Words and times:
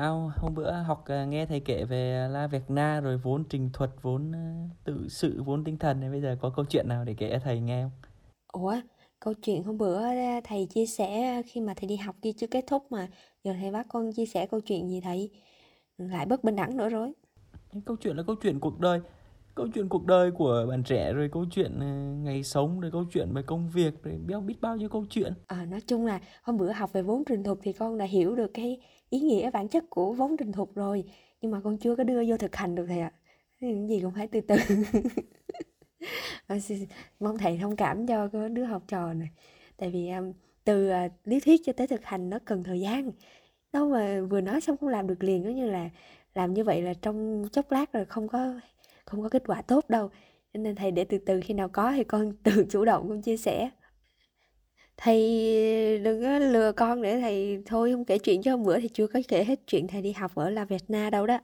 À, 0.00 0.08
hôm 0.36 0.54
bữa 0.54 0.72
học 0.72 1.04
à, 1.06 1.24
nghe 1.24 1.46
thầy 1.46 1.60
kể 1.60 1.84
về 1.84 2.28
La 2.30 2.46
Vecna 2.46 3.00
rồi 3.00 3.16
vốn 3.16 3.44
trình 3.48 3.70
thuật, 3.72 3.90
vốn 4.02 4.32
à, 4.34 4.68
tự 4.84 5.08
sự, 5.08 5.42
vốn 5.42 5.64
tinh 5.64 5.78
thần 5.78 6.00
này 6.00 6.10
bây 6.10 6.20
giờ 6.20 6.36
có 6.40 6.52
câu 6.56 6.64
chuyện 6.64 6.88
nào 6.88 7.04
để 7.04 7.14
kể 7.14 7.30
cho 7.32 7.38
thầy 7.44 7.60
nghe 7.60 7.82
không? 7.82 7.90
Ủa, 8.52 8.74
câu 9.20 9.34
chuyện 9.42 9.64
hôm 9.64 9.78
bữa 9.78 10.00
thầy 10.44 10.66
chia 10.66 10.86
sẻ 10.86 11.42
khi 11.46 11.60
mà 11.60 11.74
thầy 11.74 11.88
đi 11.88 11.96
học 11.96 12.16
kia 12.22 12.32
chưa 12.36 12.46
kết 12.46 12.64
thúc 12.66 12.92
mà 12.92 13.08
giờ 13.44 13.54
thầy 13.60 13.70
bắt 13.70 13.86
con 13.88 14.12
chia 14.12 14.26
sẻ 14.26 14.46
câu 14.46 14.60
chuyện 14.60 14.88
gì 14.88 15.00
thầy 15.00 15.30
lại 15.98 16.26
bất 16.26 16.44
bình 16.44 16.56
đẳng 16.56 16.76
nữa 16.76 16.88
rồi. 16.88 17.12
Câu 17.84 17.96
chuyện 17.96 18.16
là 18.16 18.22
câu 18.22 18.36
chuyện 18.42 18.60
cuộc 18.60 18.80
đời, 18.80 19.00
câu 19.54 19.68
chuyện 19.74 19.88
cuộc 19.88 20.06
đời 20.06 20.30
của 20.30 20.66
bạn 20.68 20.82
trẻ 20.82 21.12
rồi 21.12 21.28
câu 21.32 21.44
chuyện 21.50 21.80
ờ, 21.80 21.86
ngày 22.22 22.42
sống 22.42 22.80
rồi 22.80 22.90
câu 22.90 23.04
chuyện 23.12 23.32
về 23.34 23.42
công 23.42 23.70
việc 23.70 24.02
rồi 24.02 24.14
biết 24.26 24.40
biết 24.46 24.60
bao 24.60 24.76
nhiêu 24.76 24.88
câu 24.88 25.04
chuyện. 25.10 25.32
À, 25.46 25.64
nói 25.70 25.80
chung 25.80 26.06
là 26.06 26.20
hôm 26.42 26.56
bữa 26.56 26.72
học 26.72 26.92
về 26.92 27.02
vốn 27.02 27.24
trình 27.24 27.44
thuật 27.44 27.58
thì 27.62 27.72
con 27.72 27.98
đã 27.98 28.04
hiểu 28.04 28.34
được 28.34 28.50
cái 28.54 28.80
ý 29.10 29.20
nghĩa 29.20 29.50
bản 29.50 29.68
chất 29.68 29.84
của 29.90 30.12
vốn 30.12 30.36
trình 30.36 30.52
thuật 30.52 30.68
rồi 30.74 31.04
nhưng 31.40 31.52
mà 31.52 31.60
con 31.64 31.78
chưa 31.78 31.96
có 31.96 32.04
đưa 32.04 32.24
vô 32.26 32.36
thực 32.36 32.56
hành 32.56 32.74
được 32.74 32.86
thầy 32.88 33.00
ạ. 33.00 33.12
Cái 33.60 33.86
gì 33.88 34.00
cũng 34.00 34.12
phải 34.14 34.26
từ 34.26 34.40
từ. 34.40 34.56
Ờ, 36.46 36.56
mong 37.20 37.38
thầy 37.38 37.58
thông 37.58 37.76
cảm 37.76 38.06
cho 38.06 38.28
đứa 38.52 38.64
học 38.64 38.82
trò 38.88 39.12
này 39.12 39.28
tại 39.76 39.90
vì 39.90 40.10
um, 40.10 40.32
từ 40.64 40.90
uh, 40.90 41.12
lý 41.24 41.40
thuyết 41.40 41.60
cho 41.64 41.72
tới 41.72 41.86
thực 41.86 42.04
hành 42.04 42.30
nó 42.30 42.38
cần 42.44 42.64
thời 42.64 42.80
gian 42.80 43.10
đâu 43.72 43.88
mà 43.88 44.20
vừa 44.30 44.40
nói 44.40 44.60
xong 44.60 44.76
không 44.76 44.88
làm 44.88 45.06
được 45.06 45.24
liền 45.24 45.44
giống 45.44 45.54
như 45.54 45.66
là 45.66 45.90
làm 46.34 46.54
như 46.54 46.64
vậy 46.64 46.82
là 46.82 46.94
trong 46.94 47.44
chốc 47.52 47.72
lát 47.72 47.92
rồi 47.92 48.04
không 48.04 48.28
có 48.28 48.60
không 49.04 49.22
có 49.22 49.28
kết 49.28 49.42
quả 49.46 49.62
tốt 49.62 49.84
đâu. 49.88 50.10
Nên 50.54 50.74
thầy 50.74 50.90
để 50.90 51.04
từ 51.04 51.18
từ 51.18 51.40
khi 51.44 51.54
nào 51.54 51.68
có 51.68 51.92
thì 51.96 52.04
con 52.04 52.32
tự 52.42 52.64
chủ 52.70 52.84
động 52.84 53.08
con 53.08 53.22
chia 53.22 53.36
sẻ. 53.36 53.70
Thầy 54.96 55.18
đừng 56.04 56.22
có 56.22 56.38
lừa 56.38 56.72
con 56.72 57.02
để 57.02 57.20
thầy 57.20 57.62
thôi 57.66 57.92
không 57.92 58.04
kể 58.04 58.18
chuyện 58.18 58.42
cho 58.42 58.50
hôm 58.50 58.62
bữa 58.62 58.80
thì 58.80 58.88
chưa 58.88 59.06
có 59.06 59.20
kể 59.28 59.44
hết 59.44 59.60
chuyện 59.66 59.86
thầy 59.86 60.02
đi 60.02 60.12
học 60.12 60.34
ở 60.34 60.50
La 60.50 60.64
Việt 60.64 60.82
Na 60.88 61.10
đâu 61.10 61.26
đó. 61.26 61.38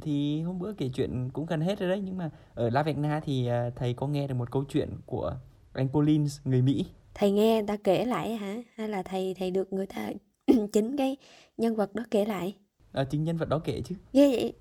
Thì 0.00 0.42
hôm 0.42 0.58
bữa 0.58 0.72
kể 0.72 0.88
chuyện 0.94 1.30
cũng 1.32 1.46
gần 1.46 1.60
hết 1.60 1.78
rồi 1.78 1.88
đấy 1.88 2.00
nhưng 2.04 2.16
mà 2.16 2.30
ở 2.54 2.70
La 2.70 2.82
Vecna 2.82 3.20
thì 3.24 3.46
à, 3.46 3.70
thầy 3.76 3.94
có 3.94 4.06
nghe 4.06 4.26
được 4.26 4.34
một 4.34 4.50
câu 4.50 4.64
chuyện 4.68 4.88
của 5.06 5.36
anh 5.72 5.88
Collins 5.88 6.40
người 6.44 6.62
Mỹ? 6.62 6.86
Thầy 7.14 7.30
nghe 7.30 7.54
người 7.54 7.66
ta 7.66 7.76
kể 7.84 8.04
lại 8.04 8.36
hả? 8.36 8.56
Hay 8.74 8.88
là 8.88 9.02
thầy 9.02 9.34
thầy 9.38 9.50
được 9.50 9.72
người 9.72 9.86
ta 9.86 10.10
chính 10.72 10.96
cái 10.96 11.16
nhân 11.56 11.76
vật 11.76 11.94
đó 11.94 12.04
kể 12.10 12.24
lại? 12.24 12.54
À, 12.92 13.04
chính 13.04 13.24
nhân 13.24 13.36
vật 13.36 13.48
đó 13.48 13.58
kể 13.64 13.82
chứ. 13.84 13.94
Ghê 14.12 14.30
vậy? 14.30 14.52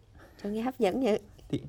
Cho 0.43 0.49
nghe 0.49 0.61
hấp 0.61 0.80
dẫn 0.80 1.03
vậy. 1.03 1.19
Thì 1.49 1.61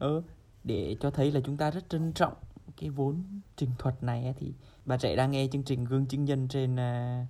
ờ 0.00 0.22
để 0.64 0.96
cho 1.00 1.10
thấy 1.10 1.32
là 1.32 1.40
chúng 1.44 1.56
ta 1.56 1.70
rất 1.70 1.88
trân 1.88 2.12
trọng 2.12 2.34
cái 2.76 2.90
vốn 2.90 3.22
trình 3.56 3.70
thuật 3.78 4.02
này 4.02 4.34
thì 4.38 4.52
bà 4.84 4.96
trẻ 4.96 5.16
đang 5.16 5.30
nghe 5.30 5.48
chương 5.52 5.62
trình 5.62 5.84
gương 5.84 6.06
chứng 6.06 6.24
nhân 6.24 6.48
trên 6.48 6.74
uh, 6.74 7.26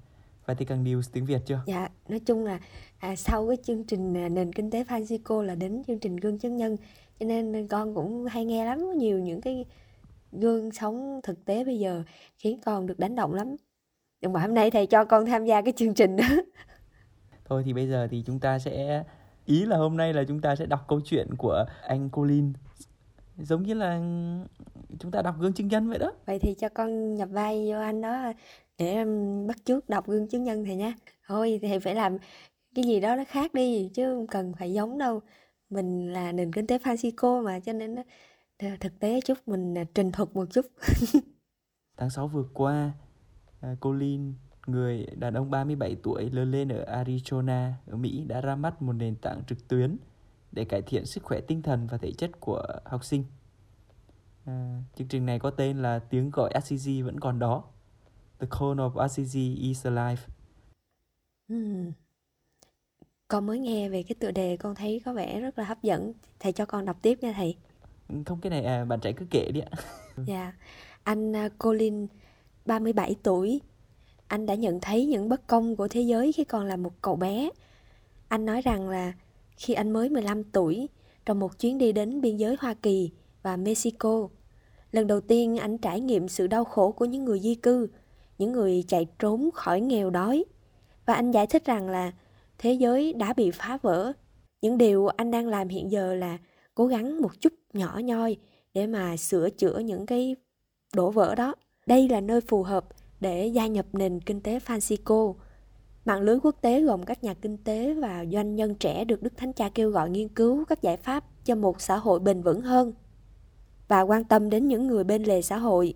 Vatican 0.46 0.84
News 0.84 1.02
tiếng 1.12 1.24
Việt 1.24 1.42
chưa? 1.46 1.60
Dạ, 1.66 1.88
nói 2.08 2.20
chung 2.20 2.44
là 2.44 2.60
à, 2.98 3.16
sau 3.16 3.48
cái 3.48 3.56
chương 3.62 3.84
trình 3.84 4.16
à, 4.16 4.28
nền 4.28 4.52
kinh 4.52 4.70
tế 4.70 4.84
Francisco 4.84 5.42
là 5.42 5.54
đến 5.54 5.82
chương 5.86 5.98
trình 5.98 6.16
gương 6.16 6.38
chứng 6.38 6.56
nhân 6.56 6.76
cho 7.20 7.26
nên 7.26 7.66
con 7.68 7.94
cũng 7.94 8.24
hay 8.24 8.44
nghe 8.44 8.64
lắm 8.64 8.98
nhiều 8.98 9.18
những 9.18 9.40
cái 9.40 9.64
gương 10.32 10.70
sống 10.72 11.20
thực 11.22 11.44
tế 11.44 11.64
bây 11.64 11.78
giờ 11.78 12.02
khiến 12.38 12.58
con 12.64 12.86
được 12.86 12.98
đánh 12.98 13.14
động 13.14 13.34
lắm. 13.34 13.56
Nhưng 14.20 14.32
mà 14.32 14.40
hôm 14.40 14.54
nay 14.54 14.70
thầy 14.70 14.86
cho 14.86 15.04
con 15.04 15.26
tham 15.26 15.44
gia 15.44 15.62
cái 15.62 15.72
chương 15.76 15.94
trình 15.94 16.16
đó. 16.16 16.24
Thôi 17.44 17.62
thì 17.66 17.72
bây 17.72 17.88
giờ 17.88 18.08
thì 18.10 18.22
chúng 18.26 18.40
ta 18.40 18.58
sẽ 18.58 19.04
ý 19.50 19.64
là 19.64 19.76
hôm 19.76 19.96
nay 19.96 20.12
là 20.12 20.24
chúng 20.24 20.40
ta 20.40 20.56
sẽ 20.56 20.66
đọc 20.66 20.84
câu 20.88 21.00
chuyện 21.00 21.28
của 21.38 21.64
anh 21.82 22.10
Colin. 22.10 22.52
Giống 23.38 23.62
như 23.62 23.74
là 23.74 24.00
chúng 24.98 25.10
ta 25.10 25.22
đọc 25.22 25.34
gương 25.40 25.52
chứng 25.52 25.68
nhân 25.68 25.88
vậy 25.88 25.98
đó. 25.98 26.12
Vậy 26.26 26.38
thì 26.38 26.54
cho 26.54 26.68
con 26.68 27.14
nhập 27.14 27.28
vai 27.32 27.70
vô 27.72 27.78
anh 27.78 28.00
đó 28.00 28.32
để 28.78 28.90
em 28.92 29.46
bắt 29.46 29.56
chước 29.64 29.88
đọc 29.88 30.06
gương 30.06 30.28
chứng 30.28 30.44
nhân 30.44 30.64
thầy 30.64 30.76
nha. 30.76 30.94
Thôi 31.26 31.58
thầy 31.62 31.80
phải 31.80 31.94
làm 31.94 32.16
cái 32.74 32.84
gì 32.84 33.00
đó 33.00 33.16
nó 33.16 33.24
khác 33.28 33.54
đi 33.54 33.90
chứ 33.94 34.14
không 34.14 34.26
cần 34.26 34.52
phải 34.58 34.72
giống 34.72 34.98
đâu. 34.98 35.20
Mình 35.70 36.12
là 36.12 36.32
nền 36.32 36.52
kinh 36.52 36.66
tế 36.66 36.78
Francisco 36.78 37.44
mà 37.44 37.60
cho 37.60 37.72
nên 37.72 37.94
nó 37.94 38.02
thực 38.80 38.98
tế 39.00 39.20
chút 39.20 39.38
mình 39.46 39.74
trình 39.94 40.12
thuật 40.12 40.28
một 40.34 40.46
chút. 40.50 40.66
Tháng 41.96 42.10
6 42.10 42.28
vừa 42.28 42.44
qua 42.54 42.92
à, 43.60 43.76
Colin 43.80 44.34
người 44.66 45.06
đàn 45.16 45.34
ông 45.34 45.50
37 45.50 45.96
tuổi 46.02 46.30
lớn 46.30 46.50
lên 46.50 46.68
ở 46.68 47.02
Arizona 47.04 47.72
ở 47.86 47.96
Mỹ 47.96 48.24
đã 48.28 48.40
ra 48.40 48.56
mắt 48.56 48.82
một 48.82 48.92
nền 48.92 49.16
tảng 49.16 49.42
trực 49.44 49.68
tuyến 49.68 49.96
để 50.52 50.64
cải 50.64 50.82
thiện 50.82 51.06
sức 51.06 51.24
khỏe 51.24 51.40
tinh 51.40 51.62
thần 51.62 51.86
và 51.86 51.98
thể 51.98 52.12
chất 52.12 52.30
của 52.40 52.66
học 52.84 53.04
sinh. 53.04 53.24
À, 54.44 54.82
chương 54.96 55.08
trình 55.08 55.26
này 55.26 55.38
có 55.38 55.50
tên 55.50 55.82
là 55.82 55.98
tiếng 55.98 56.30
gọi 56.30 56.50
Assisi 56.50 57.02
vẫn 57.02 57.20
còn 57.20 57.38
đó 57.38 57.64
The 58.40 58.46
Cone 58.50 58.82
of 58.82 58.96
Assisi 58.96 59.54
is 59.54 59.86
Alive. 59.86 60.22
Hmm. 61.48 61.92
Con 63.28 63.46
mới 63.46 63.58
nghe 63.58 63.88
về 63.88 64.02
cái 64.02 64.14
tựa 64.18 64.30
đề 64.30 64.56
con 64.56 64.74
thấy 64.74 65.02
có 65.04 65.12
vẻ 65.12 65.40
rất 65.40 65.58
là 65.58 65.64
hấp 65.64 65.82
dẫn. 65.82 66.12
Thầy 66.38 66.52
cho 66.52 66.66
con 66.66 66.84
đọc 66.84 66.96
tiếp 67.02 67.18
nha 67.20 67.32
thầy. 67.32 67.56
Không 68.26 68.40
cái 68.40 68.50
này 68.50 68.64
à, 68.64 68.84
bạn 68.84 69.00
trẻ 69.00 69.12
cứ 69.12 69.26
kể 69.30 69.50
đi 69.54 69.60
ạ. 69.60 69.70
Dạ. 70.26 70.52
Anh 71.02 71.32
uh, 71.32 71.52
Colin 71.58 72.06
37 72.66 73.16
tuổi. 73.22 73.60
Anh 74.30 74.46
đã 74.46 74.54
nhận 74.54 74.80
thấy 74.80 75.06
những 75.06 75.28
bất 75.28 75.46
công 75.46 75.76
của 75.76 75.88
thế 75.88 76.00
giới 76.00 76.32
khi 76.32 76.44
còn 76.44 76.66
là 76.66 76.76
một 76.76 76.92
cậu 77.02 77.16
bé. 77.16 77.50
Anh 78.28 78.44
nói 78.44 78.60
rằng 78.60 78.88
là 78.88 79.12
khi 79.56 79.74
anh 79.74 79.90
mới 79.90 80.08
15 80.08 80.44
tuổi, 80.44 80.88
trong 81.26 81.40
một 81.40 81.58
chuyến 81.58 81.78
đi 81.78 81.92
đến 81.92 82.20
biên 82.20 82.36
giới 82.36 82.56
Hoa 82.60 82.74
Kỳ 82.74 83.10
và 83.42 83.56
Mexico, 83.56 84.28
lần 84.92 85.06
đầu 85.06 85.20
tiên 85.20 85.56
anh 85.58 85.78
trải 85.78 86.00
nghiệm 86.00 86.28
sự 86.28 86.46
đau 86.46 86.64
khổ 86.64 86.92
của 86.92 87.04
những 87.04 87.24
người 87.24 87.40
di 87.40 87.54
cư 87.54 87.88
những 88.38 88.52
người 88.52 88.84
chạy 88.88 89.06
trốn 89.18 89.50
khỏi 89.54 89.80
nghèo 89.80 90.10
đói. 90.10 90.44
Và 91.06 91.14
anh 91.14 91.30
giải 91.30 91.46
thích 91.46 91.64
rằng 91.64 91.88
là 91.88 92.12
thế 92.58 92.72
giới 92.72 93.12
đã 93.12 93.32
bị 93.32 93.50
phá 93.50 93.78
vỡ. 93.82 94.12
Những 94.62 94.78
điều 94.78 95.06
anh 95.06 95.30
đang 95.30 95.48
làm 95.48 95.68
hiện 95.68 95.90
giờ 95.90 96.14
là 96.14 96.38
cố 96.74 96.86
gắng 96.86 97.22
một 97.22 97.40
chút 97.40 97.52
nhỏ 97.72 98.00
nhoi 98.04 98.36
để 98.74 98.86
mà 98.86 99.16
sửa 99.16 99.50
chữa 99.50 99.78
những 99.78 100.06
cái 100.06 100.36
đổ 100.94 101.10
vỡ 101.10 101.34
đó. 101.34 101.54
Đây 101.86 102.08
là 102.08 102.20
nơi 102.20 102.40
phù 102.40 102.62
hợp 102.62 102.84
để 103.20 103.46
gia 103.46 103.66
nhập 103.66 103.86
nền 103.92 104.20
kinh 104.20 104.40
tế 104.40 104.58
Francisco. 104.58 105.34
Mạng 106.04 106.20
lưới 106.20 106.38
quốc 106.42 106.56
tế 106.60 106.82
gồm 106.82 107.02
các 107.02 107.24
nhà 107.24 107.34
kinh 107.34 107.56
tế 107.56 107.94
và 107.94 108.24
doanh 108.32 108.56
nhân 108.56 108.74
trẻ 108.74 109.04
được 109.04 109.22
Đức 109.22 109.36
Thánh 109.36 109.52
Cha 109.52 109.68
kêu 109.74 109.90
gọi 109.90 110.10
nghiên 110.10 110.28
cứu 110.28 110.64
các 110.64 110.82
giải 110.82 110.96
pháp 110.96 111.24
cho 111.44 111.54
một 111.54 111.80
xã 111.80 111.96
hội 111.96 112.20
bền 112.20 112.42
vững 112.42 112.60
hơn 112.60 112.92
và 113.88 114.00
quan 114.00 114.24
tâm 114.24 114.50
đến 114.50 114.68
những 114.68 114.86
người 114.86 115.04
bên 115.04 115.22
lề 115.22 115.42
xã 115.42 115.58
hội 115.58 115.94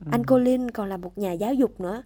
Ừ. 0.00 0.06
Anh 0.10 0.26
Colin 0.26 0.70
còn 0.70 0.88
là 0.88 0.96
một 0.96 1.18
nhà 1.18 1.32
giáo 1.32 1.54
dục 1.54 1.80
nữa. 1.80 2.02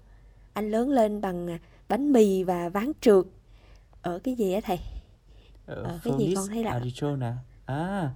Anh 0.53 0.71
lớn 0.71 0.91
lên 0.91 1.21
bằng 1.21 1.59
bánh 1.89 2.13
mì 2.13 2.45
và 2.45 2.69
ván 2.69 2.93
trượt. 3.01 3.25
Ở 4.03 4.19
cái 4.19 4.35
gì 4.35 4.53
á 4.53 4.61
thầy? 4.65 4.79
Ở, 5.67 5.83
Ở 5.83 5.99
cái 6.05 6.15
gì 6.19 6.35
con 6.37 6.49
thấy 6.49 6.65
là 6.65 6.81
Arizona. 6.81 7.33
À, 7.67 8.11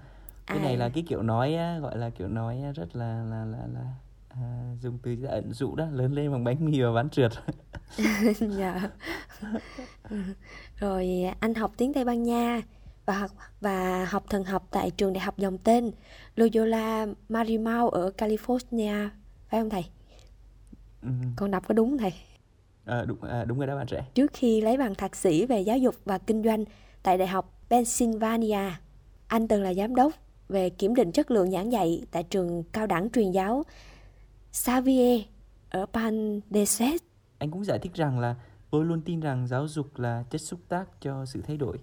cái 0.47 0.59
à. 0.59 0.63
này 0.65 0.77
là 0.77 0.89
cái 0.89 1.05
kiểu 1.09 1.23
nói 1.23 1.57
gọi 1.83 1.99
là 1.99 2.11
kiểu 2.11 2.29
nói 2.29 2.63
rất 2.75 2.97
là 2.97 3.25
là 3.31 3.45
là 3.45 3.67
là 3.75 3.95
à, 4.41 4.75
dùng 4.81 4.99
từ 5.03 5.17
ẩn 5.25 5.53
dụ 5.53 5.75
đó 5.75 5.87
lớn 5.93 6.13
lên 6.13 6.33
bằng 6.33 6.45
bánh 6.45 6.65
mì 6.65 6.81
và 6.81 6.91
ván 6.91 7.11
trượt. 7.11 7.33
Dạ. 8.59 8.91
Rồi 10.77 11.11
anh 11.41 11.55
học 11.55 11.73
tiếng 11.77 11.93
tây 11.93 12.05
ban 12.05 12.23
nha 12.23 12.63
và 13.07 13.19
học 13.19 13.31
và 13.61 14.05
học 14.05 14.25
thần 14.31 14.45
học 14.45 14.69
tại 14.71 14.91
trường 14.91 15.13
đại 15.13 15.21
học 15.21 15.39
dòng 15.39 15.59
tên 15.59 15.91
Loyola 16.37 17.07
Marymount 17.29 17.93
ở 17.93 18.11
California 18.19 19.09
phải 19.49 19.61
không 19.61 19.71
thầy? 19.71 19.85
Ừ. 21.03 21.09
con 21.37 21.51
đọc 21.51 21.69
có 21.69 21.75
đúng 21.75 21.99
thầy? 21.99 22.13
À, 22.85 23.05
đúng 23.05 23.23
à, 23.23 23.45
đúng 23.45 23.59
rồi 23.59 23.67
đó 23.67 23.77
bạn 23.77 23.87
trẻ. 23.87 24.05
Trước 24.15 24.33
khi 24.33 24.61
lấy 24.61 24.77
bằng 24.77 24.95
thạc 24.95 25.17
sĩ 25.17 25.47
về 25.47 25.61
giáo 25.61 25.79
dục 25.79 25.95
và 26.05 26.19
kinh 26.19 26.43
doanh 26.43 26.65
tại 27.03 27.19
đại 27.19 27.29
học 27.29 27.61
Pennsylvania 27.71 28.71
anh 29.27 29.49
từng 29.49 29.63
là 29.63 29.75
giám 29.75 29.95
đốc 29.95 30.13
về 30.49 30.71
kiểm 30.71 30.95
định 30.95 31.13
chất 31.13 31.31
lượng 31.31 31.51
giảng 31.51 31.73
dạy 31.73 32.03
tại 32.11 32.23
trường 32.23 32.63
cao 32.73 32.87
đẳng 32.87 33.11
truyền 33.11 33.31
giáo 33.31 33.65
Xavier 34.55 35.23
ở 35.71 35.87
Pan 35.87 36.41
Anh 37.39 37.51
cũng 37.51 37.65
giải 37.65 37.79
thích 37.79 37.95
rằng 37.95 38.19
là 38.19 38.37
tôi 38.71 38.85
luôn 38.85 39.03
tin 39.03 39.21
rằng 39.21 39.47
giáo 39.47 39.69
dục 39.69 39.99
là 39.99 40.25
chất 40.31 40.41
xúc 40.41 40.61
tác 40.69 40.89
cho 41.01 41.25
sự 41.25 41.43
thay 41.43 41.57
đổi. 41.57 41.79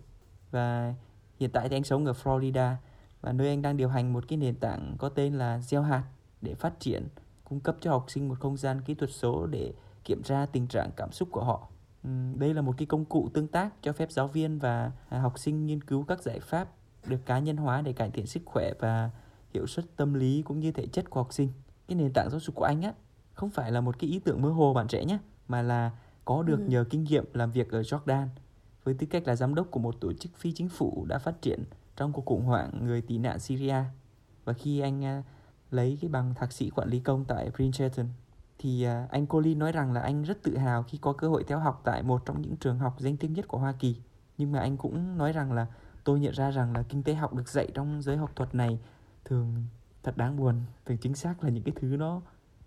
Và 0.52 0.96
hiện 1.40 1.50
tại 1.50 1.70
thì 1.70 1.76
anh 1.76 1.84
sống 1.84 2.06
ở 2.06 2.14
Florida 2.24 2.76
và 3.22 3.34
nơi 3.34 3.48
anh 3.48 3.62
đang 3.62 3.78
điều 3.78 3.90
hành 3.90 4.14
một 4.14 4.24
cái 4.28 4.38
nền 4.38 4.56
tảng 4.56 4.96
có 4.98 5.10
tên 5.10 5.34
là 5.34 5.60
gieo 5.60 5.82
hạt 5.82 6.04
để 6.42 6.56
phát 6.56 6.80
triển, 6.80 7.08
cung 7.44 7.60
cấp 7.60 7.78
cho 7.82 7.92
học 7.92 8.06
sinh 8.08 8.30
một 8.30 8.40
không 8.40 8.58
gian 8.58 8.82
kỹ 8.82 8.94
thuật 8.94 9.12
số 9.14 9.46
để 9.46 9.74
kiểm 10.04 10.24
tra 10.24 10.46
tình 10.46 10.68
trạng 10.68 10.90
cảm 10.96 11.12
xúc 11.12 11.30
của 11.32 11.44
họ. 11.44 11.68
Ừ, 12.04 12.10
đây 12.36 12.54
là 12.54 12.62
một 12.62 12.74
cái 12.78 12.86
công 12.86 13.06
cụ 13.06 13.30
tương 13.34 13.48
tác 13.48 13.70
cho 13.82 13.94
phép 13.94 14.12
giáo 14.12 14.28
viên 14.28 14.60
và 14.60 14.92
học 15.10 15.40
sinh 15.40 15.66
nghiên 15.66 15.84
cứu 15.84 16.04
các 16.04 16.22
giải 16.22 16.40
pháp 16.40 16.70
được 17.06 17.26
cá 17.26 17.40
nhân 17.40 17.58
hóa 17.58 17.82
để 17.82 17.94
cải 17.94 18.10
thiện 18.10 18.28
sức 18.28 18.42
khỏe 18.46 18.74
và 18.80 19.10
hiệu 19.54 19.68
suất 19.68 19.86
tâm 19.96 20.14
lý 20.14 20.42
cũng 20.42 20.60
như 20.60 20.72
thể 20.72 20.88
chất 20.88 21.10
của 21.10 21.20
học 21.20 21.34
sinh. 21.34 21.50
Cái 21.92 21.96
nền 21.96 22.14
tảng 22.14 22.30
giáo 22.30 22.40
dục 22.40 22.56
của 22.56 22.64
anh 22.64 22.82
á 22.82 22.94
không 23.34 23.50
phải 23.50 23.72
là 23.72 23.82
một 23.82 24.00
cái 24.00 24.10
ý 24.10 24.20
tưởng 24.20 24.42
mơ 24.42 24.50
hồ 24.50 24.74
bạn 24.74 24.88
trẻ 24.88 25.06
nhé, 25.06 25.18
mà 25.48 25.62
là 25.62 25.92
có 26.26 26.44
được 26.44 26.60
ừ. 26.60 26.66
nhờ 26.68 26.86
kinh 26.90 27.04
nghiệm 27.04 27.26
làm 27.34 27.52
việc 27.52 27.72
ở 27.72 27.82
Jordan 27.82 28.28
với 28.84 28.94
tư 28.94 29.08
cách 29.10 29.28
là 29.28 29.36
giám 29.36 29.56
đốc 29.56 29.72
của 29.72 29.80
một 29.80 29.96
tổ 30.02 30.14
chức 30.14 30.32
phi 30.38 30.52
chính 30.52 30.70
phủ 30.70 31.06
đã 31.10 31.18
phát 31.18 31.42
triển 31.42 31.64
trong 31.96 32.14
cuộc 32.14 32.26
khủng 32.26 32.46
hoảng 32.46 32.86
người 32.86 33.02
tị 33.02 33.18
nạn 33.18 33.40
Syria. 33.40 33.76
Và 34.46 34.54
khi 34.54 34.80
anh 34.80 35.06
à, 35.06 35.24
lấy 35.72 35.98
cái 36.02 36.10
bằng 36.10 36.34
thạc 36.34 36.52
sĩ 36.52 36.70
quản 36.70 36.90
lý 36.90 37.00
công 37.00 37.26
tại 37.26 37.52
Princeton 37.56 38.08
thì 38.60 38.84
à, 38.84 39.08
anh 39.12 39.28
Colin 39.28 39.60
nói 39.60 39.72
rằng 39.72 39.94
là 39.94 40.02
anh 40.02 40.24
rất 40.24 40.44
tự 40.44 40.58
hào 40.58 40.84
khi 40.84 40.98
có 40.98 41.14
cơ 41.14 41.28
hội 41.30 41.44
theo 41.48 41.60
học 41.60 41.82
tại 41.84 42.04
một 42.04 42.26
trong 42.26 42.42
những 42.42 42.56
trường 42.56 42.80
học 42.80 42.96
danh 43.00 43.18
tiếng 43.18 43.34
nhất 43.34 43.48
của 43.48 43.58
Hoa 43.58 43.74
Kỳ. 43.80 43.96
nhưng 44.38 44.52
mà 44.52 44.60
anh 44.60 44.78
cũng 44.78 45.18
nói 45.18 45.32
rằng 45.32 45.52
là 45.52 45.68
tôi 46.04 46.20
nhận 46.20 46.34
ra 46.34 46.52
rằng 46.52 46.74
là 46.74 46.84
kinh 46.90 47.04
tế 47.04 47.14
học 47.14 47.34
được 47.34 47.50
dạy 47.50 47.68
trong 47.74 48.02
giới 48.02 48.18
học 48.18 48.32
thuật 48.36 48.56
này 48.56 48.80
thường 49.26 49.66
thật 50.04 50.18
đáng 50.18 50.38
buồn 50.38 50.56
thường 50.86 50.98
chính 50.98 51.16
xác 51.16 51.44
là 51.44 51.50
những 51.50 51.64
cái 51.64 51.74
thứ 51.82 51.88
nó 51.88 52.22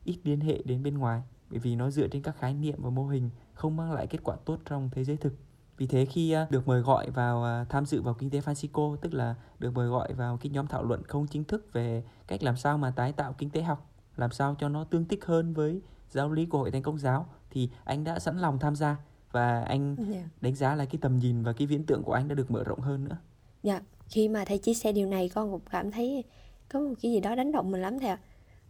ít 0.05 0.19
liên 0.25 0.41
hệ 0.41 0.63
đến 0.65 0.83
bên 0.83 0.99
ngoài 0.99 1.23
bởi 1.51 1.59
vì 1.59 1.77
nó 1.77 1.91
dựa 1.91 2.09
trên 2.09 2.23
các 2.23 2.37
khái 2.39 2.55
niệm 2.55 2.83
và 2.83 2.91
mô 2.91 3.07
hình 3.07 3.31
không 3.55 3.77
mang 3.77 3.93
lại 3.93 4.07
kết 4.07 4.19
quả 4.23 4.37
tốt 4.45 4.59
trong 4.65 4.91
thế 4.93 5.05
giới 5.05 5.17
thực 5.17 5.35
vì 5.77 5.87
thế 5.87 6.07
khi 6.07 6.33
à, 6.33 6.47
được 6.51 6.69
mời 6.69 6.81
gọi 6.81 7.11
vào 7.11 7.45
à, 7.45 7.65
tham 7.69 7.87
dự 7.87 8.03
vào 8.03 8.15
kinh 8.15 8.31
tế 8.31 8.41
Francisco 8.41 8.97
tức 8.97 9.15
là 9.15 9.35
được 9.59 9.75
mời 9.75 9.89
gọi 9.89 10.15
vào 10.15 10.37
cái 10.37 10.51
nhóm 10.51 10.67
thảo 10.67 10.85
luận 10.85 11.03
không 11.03 11.27
chính 11.27 11.45
thức 11.45 11.73
về 11.73 12.05
cách 12.27 12.43
làm 12.43 12.57
sao 12.57 12.79
mà 12.79 12.91
tái 12.91 13.13
tạo 13.13 13.33
kinh 13.39 13.51
tế 13.51 13.63
học 13.63 13.91
làm 14.17 14.31
sao 14.31 14.57
cho 14.59 14.69
nó 14.69 14.85
tương 14.85 15.05
thích 15.05 15.25
hơn 15.25 15.55
với 15.55 15.83
giáo 16.11 16.33
lý 16.33 16.47
của 16.47 16.59
hội 16.59 16.71
thánh 16.71 16.83
công 16.83 16.99
giáo 16.99 17.27
thì 17.51 17.71
anh 17.85 18.05
đã 18.05 18.19
sẵn 18.19 18.39
lòng 18.39 18.59
tham 18.59 18.77
gia 18.77 18.97
và 19.33 19.63
anh 19.63 19.97
yeah. 19.97 20.09
Dạ. 20.11 20.29
đánh 20.41 20.55
giá 20.55 20.75
là 20.75 20.85
cái 20.85 20.99
tầm 21.01 21.19
nhìn 21.19 21.43
và 21.43 21.53
cái 21.53 21.67
viễn 21.67 21.87
tượng 21.87 22.03
của 22.03 22.13
anh 22.13 22.29
đã 22.29 22.35
được 22.35 22.51
mở 22.51 22.65
rộng 22.65 22.81
hơn 22.81 23.05
nữa. 23.05 23.17
Dạ, 23.63 23.81
khi 24.09 24.29
mà 24.29 24.45
thầy 24.45 24.59
chia 24.59 24.75
sẻ 24.75 24.93
điều 24.93 25.09
này 25.09 25.29
con 25.29 25.51
cũng 25.51 25.61
cảm 25.71 25.91
thấy 25.91 26.25
có 26.69 26.81
một 26.81 26.95
cái 27.03 27.13
gì 27.13 27.21
đó 27.21 27.35
đánh 27.35 27.53
động 27.53 27.71
mình 27.71 27.81
lắm 27.81 27.99
thầy 27.99 28.09
ạ. 28.09 28.19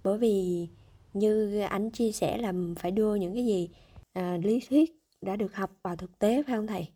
Bởi 0.02 0.18
vì 0.18 0.68
như 1.12 1.60
anh 1.60 1.90
chia 1.90 2.12
sẻ 2.12 2.38
là 2.38 2.52
phải 2.76 2.90
đưa 2.90 3.14
những 3.14 3.34
cái 3.34 3.46
gì 3.46 3.68
à, 4.12 4.36
lý 4.42 4.60
thuyết 4.68 4.90
đã 5.22 5.36
được 5.36 5.54
học 5.54 5.70
vào 5.82 5.96
thực 5.96 6.18
tế 6.18 6.42
phải 6.42 6.56
không 6.56 6.66
thầy? 6.66 6.88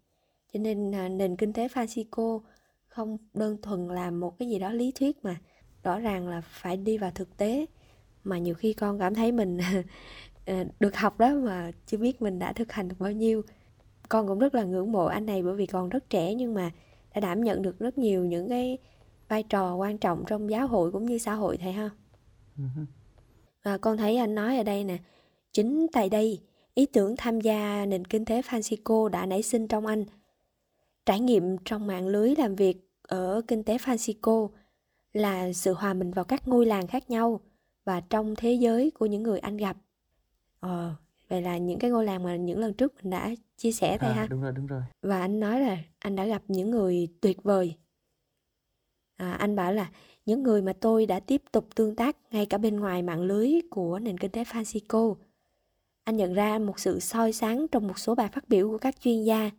Cho 0.53 0.61
nên 0.61 0.95
à, 0.95 1.09
nền 1.09 1.37
kinh 1.37 1.53
tế 1.53 1.69
Francisco 1.69 2.41
không 2.89 3.19
đơn 3.35 3.57
thuần 3.63 3.89
là 3.89 4.11
một 4.11 4.39
cái 4.39 4.49
gì 4.49 4.59
đó 4.59 4.73
lý 4.73 4.93
thuyết 4.93 5.25
mà 5.25 5.37
rõ 5.83 5.99
ràng 5.99 6.29
là 6.29 6.41
phải 6.41 6.77
đi 6.77 6.99
vào 6.99 7.11
thực 7.15 7.37
tế 7.37 7.67
mà 8.25 8.39
nhiều 8.39 8.55
khi 8.55 8.73
con 8.73 8.99
cảm 8.99 9.15
thấy 9.15 9.33
mình 9.33 9.59
à, 10.47 10.65
được 10.81 10.97
học 10.97 11.19
đó 11.19 11.35
mà 11.35 11.71
chưa 11.87 11.99
biết 11.99 12.23
mình 12.23 12.39
đã 12.39 12.53
thực 12.53 12.73
hành 12.73 12.89
được 12.89 12.97
bao 12.99 13.13
nhiêu 13.13 13.43
con 14.09 14.29
cũng 14.29 14.39
rất 14.39 14.55
là 14.55 14.65
ngưỡng 14.65 14.93
mộ 14.93 15.05
anh 15.05 15.27
này 15.27 15.43
bởi 15.43 15.55
vì 15.55 15.67
còn 15.67 15.89
rất 15.89 16.11
trẻ 16.11 16.35
nhưng 16.35 16.55
mà 16.55 16.71
đã 17.15 17.21
đảm 17.21 17.45
nhận 17.45 17.63
được 17.63 17.79
rất 17.79 17.99
nhiều 17.99 18.25
những 18.25 18.49
cái 18.49 18.79
vai 19.29 19.43
trò 19.43 19.75
quan 19.75 19.99
trọng 19.99 20.25
trong 20.27 20.51
giáo 20.51 20.67
hội 20.67 20.93
cũng 20.93 21.07
như 21.07 21.19
xã 21.19 21.35
hội 21.35 21.57
thầy 21.57 21.73
ha? 21.73 21.91
À, 23.63 23.79
con 23.79 23.97
thấy 23.97 24.17
anh 24.17 24.35
nói 24.35 24.57
ở 24.57 24.63
đây 24.63 24.85
nè 24.85 24.99
chính 25.53 25.87
tại 25.93 26.09
đây 26.09 26.41
ý 26.75 26.87
tưởng 26.87 27.17
tham 27.17 27.41
gia 27.41 27.87
nền 27.87 28.05
kinh 28.05 28.25
tế 28.25 28.41
Francisco 28.41 29.09
đã 29.09 29.27
nảy 29.27 29.43
sinh 29.43 29.69
trong 29.69 29.87
anh. 29.87 30.05
Trải 31.07 31.21
nghiệm 31.21 31.57
trong 31.65 31.87
mạng 31.87 32.07
lưới 32.07 32.35
làm 32.37 32.55
việc 32.55 32.91
ở 33.03 33.43
kinh 33.49 33.63
tế 33.63 33.77
Francisco 33.77 34.49
là 35.13 35.53
sự 35.53 35.73
hòa 35.73 35.95
mình 35.95 36.11
vào 36.11 36.25
các 36.25 36.49
ngôi 36.49 36.67
làng 36.67 36.87
khác 36.87 37.11
nhau 37.11 37.41
và 37.85 38.01
trong 38.01 38.35
thế 38.37 38.53
giới 38.53 38.91
của 38.91 39.07
những 39.07 39.23
người 39.23 39.39
anh 39.39 39.57
gặp. 39.57 39.77
Ờ 40.61 40.95
vậy 41.29 41.43
là 41.43 41.59
những 41.59 41.79
cái 41.79 41.91
ngôi 41.91 42.05
làng 42.05 42.23
mà 42.23 42.37
những 42.37 42.59
lần 42.59 42.75
trước 42.75 42.95
mình 42.97 43.11
đã 43.11 43.31
chia 43.57 43.73
sẻ 43.73 43.99
đây 43.99 44.11
à, 44.11 44.15
ha? 44.15 44.27
đúng 44.27 44.43
rồi 44.43 44.53
đúng 44.53 44.67
rồi. 44.67 44.83
Và 45.03 45.21
anh 45.21 45.41
nói 45.41 45.61
là 45.61 45.79
anh 45.99 46.17
đã 46.17 46.27
gặp 46.27 46.43
những 46.49 46.71
người 46.71 47.09
tuyệt 47.21 47.43
vời 47.43 47.77
à, 49.19 49.33
anh 49.33 49.57
bảo 49.57 49.73
là 49.73 49.91
những 50.27 50.43
người 50.43 50.63
mà 50.63 50.73
tôi 50.73 51.07
đã 51.07 51.21
tiếp 51.21 51.43
tục 51.53 51.69
tương 51.75 51.97
tác 51.97 52.17
ngay 52.31 52.47
cả 52.47 52.59
bên 52.59 52.81
ngoài 52.81 53.03
mạng 53.03 53.23
lưới 53.23 53.51
của 53.71 53.99
nền 53.99 54.19
kinh 54.19 54.31
tế 54.31 54.45
Francisco 54.45 55.15
anh 56.05 56.17
nhận 56.17 56.35
ra 56.35 56.59
một 56.59 56.81
sự 56.81 57.01
soi 57.01 57.33
sáng 57.33 57.69
trong 57.69 57.89
một 57.89 57.99
số 57.99 58.15
bài 58.15 58.29
phát 58.29 58.49
biểu 58.49 58.71
của 58.71 58.79
các 58.79 59.01
chuyên 59.01 59.25
gia 59.25 59.51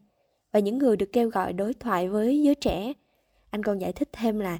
và 0.52 0.60
những 0.60 0.78
người 0.78 0.98
được 0.98 1.10
kêu 1.14 1.30
gọi 1.30 1.54
đối 1.54 1.74
thoại 1.74 2.10
với 2.10 2.42
giới 2.42 2.56
trẻ 2.56 2.94
anh 3.50 3.64
còn 3.64 3.82
giải 3.82 3.94
thích 3.94 4.10
thêm 4.12 4.40
là 4.40 4.58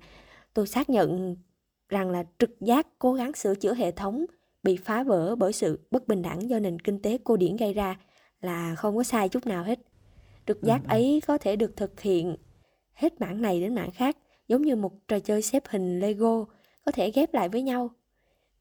tôi 0.54 0.68
xác 0.68 0.90
nhận 0.90 1.36
rằng 1.90 2.10
là 2.10 2.24
trực 2.40 2.62
giác 2.62 2.88
cố 3.00 3.14
gắng 3.14 3.34
sửa 3.34 3.56
chữa 3.56 3.74
hệ 3.74 3.92
thống 3.92 4.26
bị 4.64 4.78
phá 4.78 5.04
vỡ 5.04 5.36
bởi 5.36 5.54
sự 5.54 5.80
bất 5.92 6.08
bình 6.08 6.22
đẳng 6.22 6.50
do 6.50 6.60
nền 6.60 6.80
kinh 6.80 7.02
tế 7.02 7.18
cô 7.24 7.38
điển 7.38 7.56
gây 7.56 7.74
ra 7.74 7.98
là 8.42 8.76
không 8.76 8.96
có 8.96 9.04
sai 9.04 9.30
chút 9.30 9.46
nào 9.46 9.64
hết. 9.64 9.80
Trực 10.48 10.64
giác 10.64 10.82
ừ. 10.84 10.88
ấy 10.88 11.22
có 11.28 11.38
thể 11.38 11.56
được 11.56 11.78
thực 11.78 12.02
hiện 12.02 12.36
hết 12.94 13.22
mảng 13.22 13.42
này 13.42 13.62
đến 13.62 13.76
mảng 13.76 13.92
khác, 13.92 14.18
giống 14.50 14.62
như 14.62 14.76
một 14.76 15.08
trò 15.08 15.20
chơi 15.20 15.42
xếp 15.42 15.64
hình 15.70 16.00
Lego 16.00 16.46
có 16.86 16.92
thể 16.92 17.12
ghép 17.12 17.34
lại 17.34 17.50
với 17.50 17.62
nhau. 17.62 17.90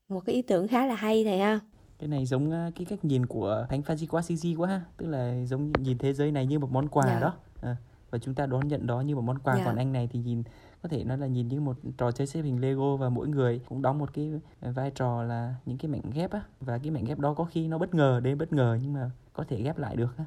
Một 0.09 0.21
cái 0.27 0.35
ý 0.35 0.43
tưởng 0.43 0.69
khá 0.69 0.87
là 0.87 0.95
hay 0.95 1.25
này 1.25 1.39
ha. 1.39 1.61
Cái 1.99 2.09
này 2.09 2.27
giống 2.27 2.51
ờ, 2.51 2.71
cái 2.77 2.85
cách 2.85 3.05
nhìn 3.05 3.27
của 3.27 3.67
Thánh 3.69 3.81
Francisco 3.81 4.17
Assisi 4.17 4.55
quá 4.55 4.69
ha, 4.69 4.83
tức 4.97 5.07
là 5.07 5.45
giống 5.45 5.73
nhìn 5.73 5.99
thế 5.99 6.13
giới 6.13 6.33
này 6.33 6.47
như 6.47 6.59
một 6.59 6.73
món 6.73 6.89
quà 6.89 7.07
dạ. 7.07 7.21
đó. 7.21 7.35
À, 7.63 7.77
và 8.11 8.19
chúng 8.19 8.35
ta 8.35 8.47
đón 8.47 8.69
nhận 8.69 8.87
đó 8.87 9.01
như 9.01 9.17
một 9.17 9.23
món 9.23 9.39
quà, 9.39 9.57
dạ. 9.57 9.65
còn 9.65 9.77
anh 9.77 9.93
này 9.93 10.09
thì 10.13 10.19
nhìn 10.19 10.43
có 10.83 10.89
thể 10.89 11.05
nói 11.05 11.19
là 11.19 11.27
nhìn 11.27 11.49
như 11.49 11.61
một 11.61 11.77
trò 11.99 12.13
chơi 12.13 12.27
xếp 12.27 12.43
hình 12.43 12.61
Lego 12.61 12.97
và 12.97 13.09
mỗi 13.09 13.29
người 13.29 13.61
cũng 13.69 13.83
đóng 13.83 13.99
một 13.99 14.15
cái 14.15 14.33
vai 14.61 14.91
trò 14.91 15.23
là 15.23 15.55
những 15.67 15.79
cái 15.79 15.91
mảnh 15.91 16.11
ghép 16.15 16.31
á 16.31 16.43
và 16.61 16.79
cái 16.79 16.91
mảnh 16.91 17.05
ghép 17.05 17.19
đó 17.19 17.35
có 17.35 17.45
khi 17.45 17.69
nó 17.69 17.79
bất 17.79 17.95
ngờ 17.95 18.21
đến 18.25 18.39
bất 18.39 18.53
ngờ 18.53 18.79
nhưng 18.83 18.93
mà 18.93 19.11
có 19.33 19.45
thể 19.49 19.63
ghép 19.63 19.79
lại 19.79 19.97
được 19.97 20.17
á. 20.17 20.25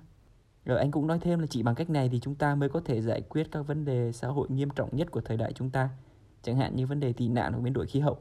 Rồi 0.65 0.79
anh 0.79 0.91
cũng 0.91 1.07
nói 1.07 1.19
thêm 1.21 1.39
là 1.39 1.47
chỉ 1.49 1.63
bằng 1.63 1.75
cách 1.75 1.89
này 1.89 2.09
thì 2.09 2.19
chúng 2.19 2.35
ta 2.35 2.55
mới 2.55 2.69
có 2.69 2.81
thể 2.85 3.01
giải 3.01 3.21
quyết 3.21 3.51
các 3.51 3.61
vấn 3.61 3.85
đề 3.85 4.11
xã 4.11 4.27
hội 4.27 4.47
nghiêm 4.49 4.69
trọng 4.69 4.95
nhất 4.95 5.11
của 5.11 5.21
thời 5.21 5.37
đại 5.37 5.53
chúng 5.53 5.69
ta, 5.69 5.89
chẳng 6.41 6.57
hạn 6.57 6.75
như 6.75 6.87
vấn 6.87 6.99
đề 6.99 7.13
tị 7.13 7.27
nạn 7.27 7.53
hoặc 7.53 7.59
biến 7.59 7.73
đổi 7.73 7.87
khí 7.87 7.99
hậu. 7.99 8.17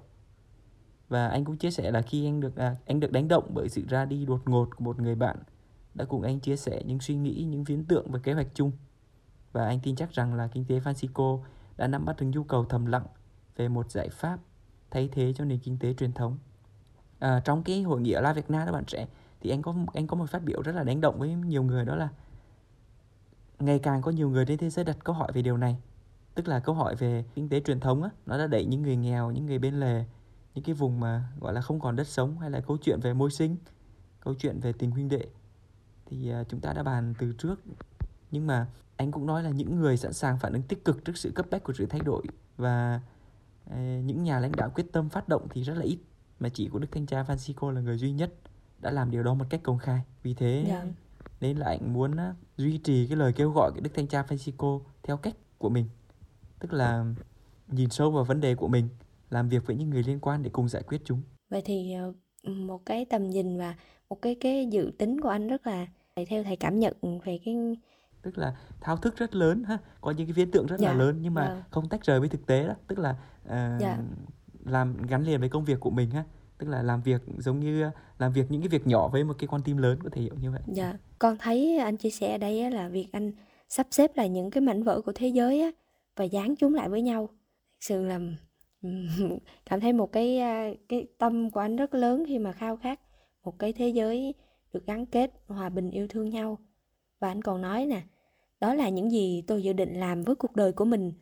Và 1.08 1.28
anh 1.28 1.44
cũng 1.44 1.56
chia 1.56 1.70
sẻ 1.70 1.90
là 1.90 2.02
khi 2.02 2.26
anh 2.26 2.40
được 2.40 2.56
à, 2.56 2.76
anh 2.86 3.00
được 3.00 3.12
đánh 3.12 3.28
động 3.28 3.50
bởi 3.54 3.68
sự 3.68 3.82
ra 3.88 4.04
đi 4.04 4.26
đột 4.26 4.48
ngột 4.48 4.76
của 4.76 4.84
một 4.84 4.98
người 4.98 5.14
bạn 5.14 5.36
đã 5.94 6.04
cùng 6.04 6.22
anh 6.22 6.40
chia 6.40 6.56
sẻ 6.56 6.82
những 6.86 7.00
suy 7.00 7.14
nghĩ, 7.14 7.44
những 7.44 7.64
viễn 7.64 7.84
tượng 7.84 8.10
và 8.10 8.18
kế 8.18 8.32
hoạch 8.32 8.54
chung. 8.54 8.72
Và 9.52 9.66
anh 9.66 9.80
tin 9.82 9.96
chắc 9.96 10.12
rằng 10.12 10.34
là 10.34 10.48
kinh 10.48 10.64
tế 10.64 10.80
Francisco 10.80 11.40
đã 11.76 11.86
nắm 11.86 12.04
bắt 12.04 12.16
được 12.20 12.26
nhu 12.26 12.44
cầu 12.44 12.64
thầm 12.64 12.86
lặng 12.86 13.06
về 13.56 13.68
một 13.68 13.90
giải 13.90 14.08
pháp 14.08 14.38
thay 14.90 15.08
thế 15.12 15.32
cho 15.32 15.44
nền 15.44 15.58
kinh 15.58 15.78
tế 15.78 15.94
truyền 15.94 16.12
thống. 16.12 16.38
À, 17.18 17.40
trong 17.44 17.62
cái 17.62 17.82
hội 17.82 18.00
nghị 18.00 18.12
ở 18.12 18.20
La 18.20 18.32
Việt 18.32 18.50
Nam 18.50 18.66
các 18.66 18.72
bạn 18.72 18.84
trẻ 18.84 19.06
thì 19.40 19.50
anh 19.50 19.62
có 19.62 19.74
anh 19.94 20.06
có 20.06 20.16
một 20.16 20.30
phát 20.30 20.44
biểu 20.44 20.62
rất 20.62 20.74
là 20.74 20.84
đánh 20.84 21.00
động 21.00 21.18
với 21.18 21.34
nhiều 21.34 21.62
người 21.62 21.84
đó 21.84 21.96
là 21.96 22.08
ngày 23.60 23.78
càng 23.78 24.02
có 24.02 24.10
nhiều 24.10 24.30
người 24.30 24.44
trên 24.46 24.58
thế 24.58 24.70
giới 24.70 24.84
đặt 24.84 24.96
câu 25.04 25.14
hỏi 25.14 25.32
về 25.34 25.42
điều 25.42 25.56
này. 25.56 25.76
Tức 26.34 26.48
là 26.48 26.60
câu 26.60 26.74
hỏi 26.74 26.96
về 26.96 27.24
kinh 27.34 27.48
tế 27.48 27.60
truyền 27.60 27.80
thống 27.80 28.02
á 28.02 28.10
nó 28.26 28.38
đã 28.38 28.46
đẩy 28.46 28.64
những 28.64 28.82
người 28.82 28.96
nghèo 28.96 29.30
những 29.30 29.46
người 29.46 29.58
bên 29.58 29.80
lề 29.80 30.04
những 30.54 30.64
cái 30.64 30.74
vùng 30.74 31.00
mà 31.00 31.24
gọi 31.40 31.52
là 31.54 31.60
không 31.60 31.80
còn 31.80 31.96
đất 31.96 32.06
sống 32.06 32.38
hay 32.38 32.50
là 32.50 32.60
câu 32.60 32.76
chuyện 32.82 33.00
về 33.00 33.14
môi 33.14 33.30
sinh 33.30 33.56
câu 34.20 34.34
chuyện 34.34 34.60
về 34.60 34.72
tình 34.72 34.90
huynh 34.90 35.08
đệ. 35.08 35.26
Thì 36.06 36.32
uh, 36.40 36.48
chúng 36.48 36.60
ta 36.60 36.72
đã 36.72 36.82
bàn 36.82 37.14
từ 37.18 37.32
trước. 37.32 37.60
Nhưng 38.30 38.46
mà 38.46 38.66
anh 38.96 39.10
cũng 39.10 39.26
nói 39.26 39.42
là 39.42 39.50
những 39.50 39.76
người 39.76 39.96
sẵn 39.96 40.12
sàng 40.12 40.38
phản 40.38 40.52
ứng 40.52 40.62
tích 40.62 40.84
cực 40.84 41.04
trước 41.04 41.16
sự 41.16 41.32
cấp 41.34 41.46
bách 41.50 41.64
của 41.64 41.72
sự 41.72 41.86
thay 41.86 42.00
đổi 42.00 42.22
và 42.56 43.00
uh, 43.66 43.76
những 43.78 44.22
nhà 44.22 44.40
lãnh 44.40 44.52
đạo 44.52 44.70
quyết 44.74 44.92
tâm 44.92 45.08
phát 45.08 45.28
động 45.28 45.46
thì 45.50 45.62
rất 45.62 45.74
là 45.74 45.82
ít 45.82 45.98
mà 46.40 46.48
chỉ 46.48 46.68
của 46.68 46.78
Đức 46.78 46.88
Thanh 46.92 47.06
Cha 47.06 47.22
Francisco 47.22 47.70
là 47.70 47.80
người 47.80 47.98
duy 47.98 48.12
nhất 48.12 48.32
đã 48.78 48.90
làm 48.90 49.10
điều 49.10 49.22
đó 49.22 49.34
một 49.34 49.44
cách 49.50 49.60
công 49.62 49.78
khai. 49.78 50.00
Vì 50.22 50.34
thế 50.34 50.64
yeah. 50.68 50.86
Nên 51.40 51.56
là 51.56 51.66
anh 51.66 51.92
muốn 51.92 52.12
uh, 52.12 52.36
duy 52.56 52.78
trì 52.78 53.06
cái 53.06 53.16
lời 53.16 53.32
kêu 53.32 53.50
gọi 53.50 53.72
của 53.72 53.80
Đức 53.80 53.90
Thanh 53.94 54.06
Cha 54.06 54.22
Francisco 54.22 54.80
theo 55.02 55.16
cách 55.16 55.36
của 55.58 55.68
mình 55.68 55.86
tức 56.60 56.72
là 56.72 57.04
nhìn 57.68 57.90
sâu 57.90 58.10
vào 58.10 58.24
vấn 58.24 58.40
đề 58.40 58.54
của 58.54 58.68
mình 58.68 58.88
làm 59.30 59.48
việc 59.48 59.66
với 59.66 59.76
những 59.76 59.90
người 59.90 60.02
liên 60.02 60.18
quan 60.20 60.42
để 60.42 60.50
cùng 60.52 60.68
giải 60.68 60.82
quyết 60.82 61.00
chúng 61.04 61.22
vậy 61.50 61.62
thì 61.64 61.92
ờ, 61.92 62.12
một 62.52 62.86
cái 62.86 63.04
tầm 63.04 63.30
nhìn 63.30 63.58
và 63.58 63.74
một 64.08 64.22
cái 64.22 64.36
cái 64.40 64.66
dự 64.66 64.92
tính 64.98 65.20
của 65.20 65.28
anh 65.28 65.48
rất 65.48 65.66
là 65.66 65.86
theo 66.28 66.44
thầy 66.44 66.56
cảm 66.56 66.78
nhận 66.78 66.94
về 67.24 67.38
cái 67.44 67.56
tức 68.22 68.38
là 68.38 68.56
thao 68.80 68.96
thức 68.96 69.16
rất 69.16 69.34
lớn 69.34 69.64
ha 69.64 69.78
có 70.00 70.10
những 70.10 70.26
cái 70.26 70.32
viễn 70.32 70.50
tượng 70.50 70.66
rất 70.66 70.80
dạ, 70.80 70.88
là 70.88 70.98
lớn 70.98 71.18
nhưng 71.20 71.34
mà 71.34 71.46
dạ. 71.48 71.64
không 71.70 71.88
tách 71.88 72.04
rời 72.04 72.20
với 72.20 72.28
thực 72.28 72.46
tế 72.46 72.66
đó 72.66 72.74
tức 72.86 72.98
là 72.98 73.10
uh, 73.44 73.80
dạ. 73.80 73.98
làm 74.64 75.02
gắn 75.02 75.24
liền 75.24 75.40
với 75.40 75.48
công 75.48 75.64
việc 75.64 75.80
của 75.80 75.90
mình 75.90 76.10
ha 76.10 76.24
tức 76.60 76.68
là 76.68 76.82
làm 76.82 77.02
việc 77.02 77.22
giống 77.38 77.60
như 77.60 77.90
làm 78.18 78.32
việc 78.32 78.46
những 78.48 78.60
cái 78.60 78.68
việc 78.68 78.86
nhỏ 78.86 79.08
với 79.08 79.24
một 79.24 79.34
cái 79.38 79.48
con 79.50 79.62
tim 79.62 79.76
lớn 79.76 79.98
có 80.02 80.10
thể 80.12 80.22
hiểu 80.22 80.34
như 80.40 80.50
vậy. 80.50 80.60
Dạ 80.66 80.94
con 81.18 81.36
thấy 81.38 81.78
anh 81.78 81.96
chia 81.96 82.10
sẻ 82.10 82.32
ở 82.32 82.38
đây 82.38 82.70
là 82.70 82.88
việc 82.88 83.08
anh 83.12 83.32
sắp 83.68 83.86
xếp 83.90 84.16
lại 84.16 84.28
những 84.28 84.50
cái 84.50 84.60
mảnh 84.60 84.82
vỡ 84.82 85.00
của 85.00 85.12
thế 85.14 85.28
giới 85.28 85.60
á, 85.60 85.70
và 86.16 86.24
dán 86.24 86.56
chúng 86.56 86.74
lại 86.74 86.88
với 86.88 87.02
nhau. 87.02 87.28
Sự 87.80 88.04
là 88.04 88.20
cảm 89.70 89.80
thấy 89.80 89.92
một 89.92 90.12
cái 90.12 90.40
cái 90.88 91.06
tâm 91.18 91.50
của 91.50 91.60
anh 91.60 91.76
rất 91.76 91.94
lớn 91.94 92.24
khi 92.26 92.38
mà 92.38 92.52
khao 92.52 92.76
khát 92.76 93.00
một 93.44 93.58
cái 93.58 93.72
thế 93.72 93.88
giới 93.88 94.34
được 94.72 94.86
gắn 94.86 95.06
kết 95.06 95.30
hòa 95.46 95.68
bình 95.68 95.90
yêu 95.90 96.06
thương 96.08 96.30
nhau. 96.30 96.58
Và 97.20 97.28
anh 97.28 97.42
còn 97.42 97.62
nói 97.62 97.86
nè 97.86 98.02
đó 98.60 98.74
là 98.74 98.88
những 98.88 99.10
gì 99.10 99.42
tôi 99.46 99.62
dự 99.62 99.72
định 99.72 100.00
làm 100.00 100.22
với 100.22 100.34
cuộc 100.34 100.56
đời 100.56 100.72
của 100.72 100.84
mình. 100.84 101.12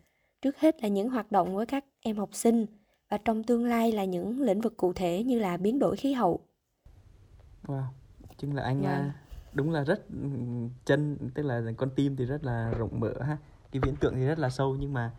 Trước 0.42 0.58
hết 0.58 0.82
là 0.82 0.88
những 0.88 1.08
hoạt 1.08 1.32
động 1.32 1.56
với 1.56 1.66
các 1.66 1.84
em 2.00 2.16
học 2.16 2.30
sinh 2.32 2.66
và 3.08 3.18
trong 3.18 3.44
tương 3.44 3.64
lai 3.64 3.92
là 3.92 4.04
những 4.04 4.40
lĩnh 4.40 4.60
vực 4.60 4.76
cụ 4.76 4.92
thể 4.92 5.24
như 5.24 5.38
là 5.38 5.56
biến 5.56 5.78
đổi 5.78 5.96
khí 5.96 6.12
hậu. 6.12 6.40
Wow, 7.66 7.84
chứng 8.38 8.54
là 8.54 8.62
anh 8.62 8.82
wow. 8.82 8.84
Vâng. 8.84 9.10
đúng 9.52 9.70
là 9.70 9.84
rất 9.84 10.06
chân 10.84 11.30
tức 11.34 11.42
là 11.42 11.62
con 11.76 11.90
tim 11.96 12.16
thì 12.16 12.24
rất 12.24 12.44
là 12.44 12.70
rộng 12.70 13.00
mở 13.00 13.14
ha. 13.20 13.38
Cái 13.72 13.80
viễn 13.84 13.96
tượng 13.96 14.14
thì 14.14 14.26
rất 14.26 14.38
là 14.38 14.50
sâu 14.50 14.76
nhưng 14.76 14.92
mà 14.92 15.12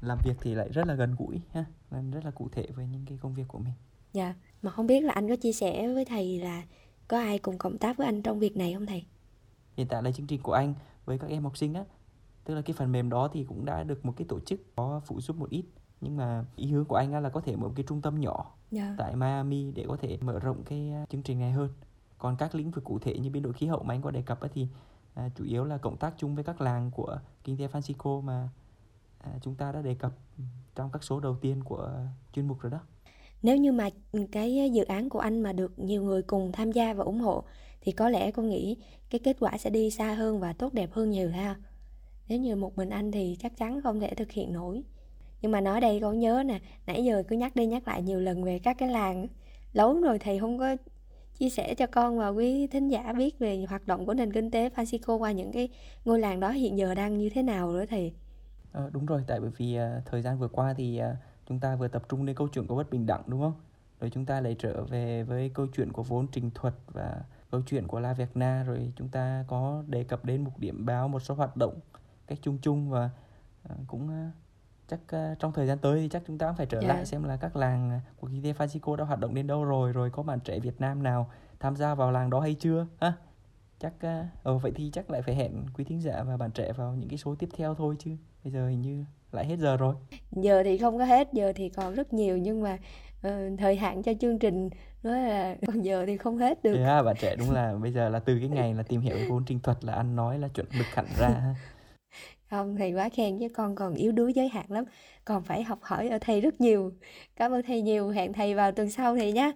làm 0.00 0.18
việc 0.24 0.34
thì 0.40 0.54
lại 0.54 0.68
rất 0.72 0.86
là 0.86 0.94
gần 0.94 1.14
gũi 1.18 1.40
ha, 1.50 1.64
nên 1.90 2.10
rất 2.10 2.24
là 2.24 2.30
cụ 2.30 2.48
thể 2.52 2.66
với 2.76 2.86
những 2.86 3.04
cái 3.06 3.18
công 3.22 3.34
việc 3.34 3.44
của 3.48 3.58
mình. 3.58 3.72
Dạ, 4.12 4.34
mà 4.62 4.70
không 4.70 4.86
biết 4.86 5.00
là 5.00 5.12
anh 5.12 5.28
có 5.28 5.36
chia 5.36 5.52
sẻ 5.52 5.88
với 5.94 6.04
thầy 6.04 6.40
là 6.40 6.62
có 7.08 7.18
ai 7.18 7.38
cùng 7.38 7.58
cộng 7.58 7.78
tác 7.78 7.96
với 7.96 8.06
anh 8.06 8.22
trong 8.22 8.38
việc 8.38 8.56
này 8.56 8.74
không 8.74 8.86
thầy? 8.86 9.04
Hiện 9.76 9.88
tại 9.88 10.02
là 10.02 10.12
chương 10.12 10.26
trình 10.26 10.42
của 10.42 10.52
anh 10.52 10.74
với 11.04 11.18
các 11.18 11.30
em 11.30 11.42
học 11.42 11.56
sinh 11.56 11.74
á, 11.74 11.84
tức 12.44 12.54
là 12.54 12.62
cái 12.62 12.74
phần 12.74 12.92
mềm 12.92 13.10
đó 13.10 13.28
thì 13.32 13.44
cũng 13.44 13.64
đã 13.64 13.84
được 13.84 14.04
một 14.04 14.12
cái 14.16 14.26
tổ 14.28 14.40
chức 14.40 14.76
có 14.76 15.00
phụ 15.06 15.20
giúp 15.20 15.36
một 15.36 15.50
ít 15.50 15.64
nhưng 16.04 16.16
mà 16.16 16.44
ý 16.56 16.66
hướng 16.66 16.84
của 16.84 16.96
anh 16.96 17.22
là 17.22 17.28
có 17.28 17.40
thể 17.40 17.56
mở 17.56 17.68
một 17.68 17.72
cái 17.76 17.84
trung 17.88 18.02
tâm 18.02 18.20
nhỏ 18.20 18.54
yeah. 18.72 18.88
Dạ. 18.88 18.94
tại 18.98 19.16
Miami 19.16 19.72
để 19.72 19.84
có 19.88 19.96
thể 19.96 20.18
mở 20.20 20.38
rộng 20.38 20.62
cái 20.64 20.90
à, 20.90 21.06
chương 21.10 21.22
trình 21.22 21.40
này 21.40 21.52
hơn 21.52 21.68
còn 22.18 22.36
các 22.36 22.54
lĩnh 22.54 22.70
vực 22.70 22.84
cụ 22.84 22.98
thể 22.98 23.18
như 23.18 23.30
biến 23.30 23.42
đổi 23.42 23.52
khí 23.52 23.66
hậu 23.66 23.82
mà 23.82 23.94
anh 23.94 24.02
có 24.02 24.10
đề 24.10 24.22
cập 24.22 24.40
thì 24.54 24.68
à, 25.14 25.28
chủ 25.36 25.44
yếu 25.44 25.64
là 25.64 25.78
cộng 25.78 25.96
tác 25.96 26.14
chung 26.18 26.34
với 26.34 26.44
các 26.44 26.60
làng 26.60 26.90
của 26.90 27.18
kinh 27.44 27.56
tế 27.56 27.66
Francisco 27.66 28.20
mà 28.20 28.48
à, 29.18 29.30
chúng 29.42 29.54
ta 29.54 29.72
đã 29.72 29.82
đề 29.82 29.94
cập 29.94 30.12
trong 30.74 30.90
các 30.92 31.04
số 31.04 31.20
đầu 31.20 31.36
tiên 31.40 31.64
của 31.64 31.90
chuyên 32.32 32.48
mục 32.48 32.60
rồi 32.60 32.72
đó. 32.72 32.80
Nếu 33.42 33.56
như 33.56 33.72
mà 33.72 33.88
cái 34.32 34.70
dự 34.72 34.84
án 34.84 35.08
của 35.08 35.18
anh 35.18 35.42
mà 35.42 35.52
được 35.52 35.78
nhiều 35.78 36.02
người 36.02 36.22
cùng 36.22 36.52
tham 36.52 36.72
gia 36.72 36.94
và 36.94 37.04
ủng 37.04 37.20
hộ 37.20 37.44
thì 37.80 37.92
có 37.92 38.08
lẽ 38.08 38.30
con 38.30 38.48
nghĩ 38.48 38.76
cái 39.10 39.18
kết 39.18 39.36
quả 39.40 39.58
sẽ 39.58 39.70
đi 39.70 39.90
xa 39.90 40.14
hơn 40.14 40.40
và 40.40 40.52
tốt 40.52 40.72
đẹp 40.72 40.92
hơn 40.92 41.10
nhiều 41.10 41.30
ha. 41.30 41.56
Nếu 42.28 42.38
như 42.38 42.56
một 42.56 42.76
mình 42.76 42.90
anh 42.90 43.12
thì 43.12 43.36
chắc 43.40 43.56
chắn 43.56 43.82
không 43.82 44.00
thể 44.00 44.14
thực 44.14 44.30
hiện 44.30 44.52
nổi. 44.52 44.82
Nhưng 45.44 45.52
mà 45.52 45.60
nói 45.60 45.80
đây 45.80 45.98
con 46.02 46.18
nhớ 46.18 46.42
nè, 46.46 46.60
nãy 46.86 47.04
giờ 47.04 47.22
cứ 47.28 47.36
nhắc 47.36 47.56
đi 47.56 47.66
nhắc 47.66 47.88
lại 47.88 48.02
nhiều 48.02 48.20
lần 48.20 48.44
về 48.44 48.58
các 48.58 48.78
cái 48.78 48.88
làng. 48.88 49.26
Lâu 49.72 50.00
rồi 50.00 50.18
thì 50.18 50.38
không 50.38 50.58
có 50.58 50.76
chia 51.38 51.50
sẻ 51.50 51.74
cho 51.74 51.86
con 51.86 52.18
và 52.18 52.28
quý 52.28 52.66
thính 52.66 52.88
giả 52.88 53.12
biết 53.12 53.38
về 53.38 53.64
hoạt 53.68 53.86
động 53.86 54.06
của 54.06 54.14
nền 54.14 54.32
kinh 54.32 54.50
tế 54.50 54.68
Francisco 54.68 55.18
qua 55.18 55.32
những 55.32 55.52
cái 55.52 55.68
ngôi 56.04 56.20
làng 56.20 56.40
đó 56.40 56.50
hiện 56.50 56.78
giờ 56.78 56.94
đang 56.94 57.18
như 57.18 57.30
thế 57.30 57.42
nào 57.42 57.72
nữa 57.72 57.84
thì 57.88 58.12
Ờ, 58.72 58.90
đúng 58.92 59.06
rồi, 59.06 59.24
tại 59.26 59.40
bởi 59.40 59.50
vì 59.56 59.74
à, 59.74 60.02
thời 60.06 60.22
gian 60.22 60.38
vừa 60.38 60.48
qua 60.48 60.74
thì 60.76 60.98
à, 60.98 61.16
chúng 61.48 61.60
ta 61.60 61.76
vừa 61.76 61.88
tập 61.88 62.02
trung 62.08 62.26
đến 62.26 62.36
câu 62.36 62.48
chuyện 62.48 62.66
của 62.66 62.76
bất 62.76 62.90
bình 62.90 63.06
đẳng 63.06 63.22
đúng 63.26 63.40
không? 63.40 63.54
Rồi 64.00 64.10
chúng 64.10 64.26
ta 64.26 64.40
lại 64.40 64.56
trở 64.58 64.84
về 64.84 65.22
với 65.22 65.50
câu 65.54 65.66
chuyện 65.76 65.92
của 65.92 66.02
vốn 66.02 66.26
trình 66.32 66.50
thuật 66.54 66.74
và 66.86 67.22
câu 67.50 67.62
chuyện 67.66 67.86
của 67.86 68.00
La 68.00 68.12
Việt 68.12 68.36
Na 68.36 68.64
rồi 68.66 68.92
chúng 68.96 69.08
ta 69.08 69.44
có 69.48 69.84
đề 69.86 70.04
cập 70.04 70.24
đến 70.24 70.44
một 70.44 70.58
điểm 70.58 70.86
báo 70.86 71.08
một 71.08 71.20
số 71.20 71.34
hoạt 71.34 71.56
động 71.56 71.80
cách 72.26 72.38
chung 72.42 72.58
chung 72.62 72.90
và 72.90 73.10
à, 73.68 73.74
cũng 73.86 74.10
à, 74.10 74.30
chắc 74.88 75.00
uh, 75.16 75.38
trong 75.38 75.52
thời 75.52 75.66
gian 75.66 75.78
tới 75.78 76.00
thì 76.00 76.08
chắc 76.08 76.22
chúng 76.26 76.38
ta 76.38 76.46
cũng 76.46 76.56
phải 76.56 76.66
trở 76.66 76.78
yeah. 76.78 76.88
Dạ. 76.88 76.94
lại 76.94 77.06
xem 77.06 77.24
là 77.24 77.36
các 77.36 77.56
làng 77.56 78.00
của 78.20 78.26
kinh 78.26 78.42
tế 78.42 78.52
Francisco 78.52 78.96
đã 78.96 79.04
hoạt 79.04 79.20
động 79.20 79.34
đến 79.34 79.46
đâu 79.46 79.64
rồi 79.64 79.92
rồi 79.92 80.10
có 80.10 80.22
bạn 80.22 80.40
trẻ 80.40 80.58
Việt 80.58 80.80
Nam 80.80 81.02
nào 81.02 81.30
tham 81.60 81.76
gia 81.76 81.94
vào 81.94 82.10
làng 82.10 82.30
đó 82.30 82.40
hay 82.40 82.54
chưa 82.54 82.86
ha 83.00 83.12
chắc 83.78 83.92
uh, 83.96 84.26
ờ 84.42 84.58
vậy 84.58 84.72
thì 84.74 84.90
chắc 84.92 85.10
lại 85.10 85.22
phải 85.22 85.34
hẹn 85.34 85.52
quý 85.74 85.84
thính 85.84 86.00
giả 86.00 86.22
và 86.22 86.36
bạn 86.36 86.50
trẻ 86.50 86.72
vào 86.72 86.94
những 86.94 87.08
cái 87.08 87.18
số 87.18 87.34
tiếp 87.34 87.48
theo 87.56 87.74
thôi 87.74 87.96
chứ 87.98 88.10
bây 88.44 88.52
giờ 88.52 88.68
hình 88.68 88.82
như 88.82 89.04
lại 89.32 89.46
hết 89.46 89.58
giờ 89.58 89.76
rồi 89.76 89.94
giờ 90.32 90.62
thì 90.64 90.78
không 90.78 90.98
có 90.98 91.04
hết 91.04 91.28
giờ 91.32 91.52
thì 91.56 91.68
còn 91.68 91.94
rất 91.94 92.12
nhiều 92.12 92.36
nhưng 92.36 92.62
mà 92.62 92.78
uh, 93.26 93.58
thời 93.58 93.76
hạn 93.76 94.02
cho 94.02 94.12
chương 94.20 94.38
trình 94.38 94.70
nói 95.02 95.22
là 95.22 95.56
còn 95.66 95.82
giờ 95.82 96.04
thì 96.06 96.16
không 96.16 96.38
hết 96.38 96.62
được 96.62 96.74
yeah, 96.74 97.04
bạn 97.04 97.16
trẻ 97.20 97.36
đúng 97.36 97.50
là 97.50 97.74
bây 97.74 97.92
giờ 97.92 98.08
là 98.08 98.18
từ 98.18 98.38
cái 98.38 98.48
ngày 98.48 98.74
là 98.74 98.82
tìm 98.82 99.00
hiểu 99.00 99.16
vốn 99.28 99.44
trình 99.44 99.60
thuật 99.60 99.84
là 99.84 99.92
anh 99.92 100.16
nói 100.16 100.38
là 100.38 100.48
chuẩn 100.48 100.66
mực 100.78 100.86
hẳn 100.86 101.06
ra 101.18 101.54
không 102.56 102.76
thầy 102.76 102.92
quá 102.92 103.08
khen 103.08 103.38
chứ 103.38 103.48
con 103.48 103.74
còn 103.74 103.94
yếu 103.94 104.12
đuối 104.12 104.32
giới 104.32 104.48
hạn 104.48 104.66
lắm. 104.68 104.84
Còn 105.24 105.42
phải 105.42 105.62
học 105.62 105.78
hỏi 105.82 106.08
ở 106.08 106.18
thầy 106.20 106.40
rất 106.40 106.60
nhiều. 106.60 106.92
Cảm 107.36 107.52
ơn 107.52 107.62
thầy 107.66 107.82
nhiều 107.82 108.08
hẹn 108.08 108.32
thầy 108.32 108.54
vào 108.54 108.72
tuần 108.72 108.90
sau 108.90 109.16
thầy 109.16 109.32
nhé 109.32 109.52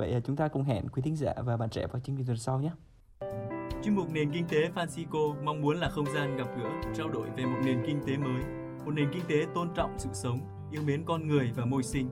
vậy 0.00 0.12
à, 0.12 0.20
chúng 0.24 0.36
ta 0.36 0.48
cùng 0.48 0.62
hẹn 0.62 0.88
quý 0.88 1.02
thính 1.02 1.16
giả 1.16 1.34
và 1.44 1.56
bạn 1.56 1.70
trẻ 1.70 1.86
vào 1.86 2.00
chương 2.00 2.16
trình 2.16 2.26
tuần 2.26 2.36
sau 2.36 2.60
nhé 2.60 2.70
chuyên 3.84 3.94
mục 3.94 4.10
nền 4.12 4.32
kinh 4.32 4.48
tế 4.48 4.58
Francisco 4.74 5.44
mong 5.44 5.60
muốn 5.62 5.76
là 5.76 5.88
không 5.88 6.06
gian 6.14 6.36
gặp 6.36 6.46
gỡ 6.58 6.70
trao 6.94 7.08
đổi 7.08 7.28
về 7.36 7.44
một 7.44 7.58
nền 7.64 7.82
kinh 7.86 8.00
tế 8.06 8.16
mới 8.16 8.42
một 8.84 8.90
nền 8.94 9.08
kinh 9.12 9.22
tế 9.28 9.46
tôn 9.54 9.68
trọng 9.74 9.98
sự 9.98 10.08
sống 10.12 10.38
yêu 10.72 10.82
mến 10.86 11.04
con 11.04 11.28
người 11.28 11.50
và 11.56 11.64
môi 11.64 11.82
sinh. 11.82 12.10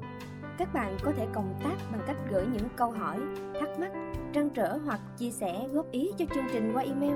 Các 0.59 0.75
bạn 0.75 0.97
có 1.03 1.13
thể 1.17 1.27
cộng 1.35 1.55
tác 1.65 1.77
bằng 1.93 2.01
cách 2.07 2.17
gửi 2.31 2.47
những 2.53 2.69
câu 2.77 2.91
hỏi 2.91 3.19
thắc 3.61 3.79
mắc 3.79 3.93
trăn 4.35 4.51
trở 4.51 4.79
hoặc 4.85 5.01
chia 5.19 5.31
sẻ 5.31 5.69
góp 5.73 5.91
ý 5.91 6.11
cho 6.19 6.25
chương 6.35 6.47
trình 6.53 6.71
qua 6.75 6.83
email 6.83 7.15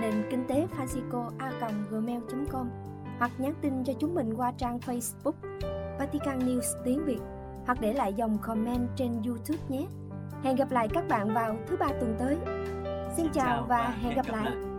nền 0.00 0.14
kinh 0.30 0.44
tế 0.48 0.66
Francisco 0.76 1.30
a 1.38 1.50
gmail.com 1.90 2.70
hoặc 3.18 3.30
nhắn 3.38 3.54
tin 3.60 3.84
cho 3.84 3.92
chúng 4.00 4.14
mình 4.14 4.34
qua 4.36 4.52
trang 4.58 4.78
Facebook 4.78 5.32
Vatican 5.98 6.38
News 6.38 6.84
tiếng 6.84 7.04
Việt 7.04 7.20
hoặc 7.66 7.80
để 7.80 7.92
lại 7.92 8.14
dòng 8.14 8.38
comment 8.42 8.88
trên 8.96 9.22
YouTube 9.26 9.62
nhé. 9.68 9.86
Hẹn 10.42 10.56
gặp 10.56 10.70
lại 10.70 10.88
các 10.94 11.08
bạn 11.08 11.34
vào 11.34 11.56
thứ 11.66 11.76
ba 11.76 11.86
tuần 11.86 12.16
tới. 12.18 12.36
Xin 13.16 13.26
chào 13.32 13.66
và 13.68 13.96
hẹn 14.02 14.14
gặp 14.14 14.26
lại. 14.28 14.73